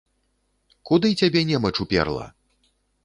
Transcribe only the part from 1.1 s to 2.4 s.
цябе немач уперла?